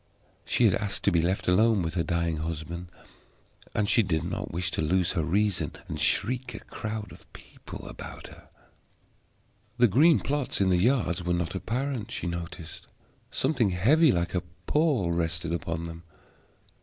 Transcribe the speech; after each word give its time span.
She 0.45 0.65
had 0.65 0.73
asked 0.73 1.03
to 1.03 1.11
be 1.11 1.21
left 1.21 1.47
alone 1.47 1.83
with 1.83 1.93
her 1.93 2.01
dying 2.01 2.37
husband, 2.37 2.87
and 3.75 3.87
she 3.87 4.01
did 4.01 4.23
not 4.23 4.49
wish 4.51 4.71
to 4.71 4.81
lose 4.81 5.11
her 5.11 5.23
reason 5.23 5.73
and 5.87 5.99
shriek 5.99 6.55
a 6.55 6.59
crowd 6.61 7.11
of 7.11 7.31
people 7.33 7.87
about 7.87 8.25
her. 8.25 8.49
The 9.77 9.87
green 9.87 10.19
plots 10.19 10.59
in 10.59 10.69
the 10.69 10.81
yards 10.81 11.23
were 11.23 11.35
not 11.35 11.53
apparent, 11.53 12.09
she 12.09 12.25
noticed. 12.25 12.87
Something 13.29 13.69
heavy, 13.69 14.11
like 14.11 14.33
a 14.33 14.41
pall, 14.65 15.11
rested 15.11 15.53
upon 15.53 15.83
them. 15.83 16.01